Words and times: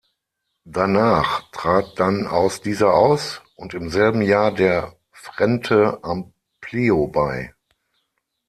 Danach 0.65 1.51
trat 1.51 1.99
dann 1.99 2.25
aus 2.25 2.59
dieser 2.59 2.91
aus 2.95 3.43
und 3.55 3.75
im 3.75 3.89
selben 3.91 4.23
Jahr 4.23 4.51
der 4.51 4.95
Frente 5.11 5.99
Amplio 6.01 7.05
bei. 7.07 7.53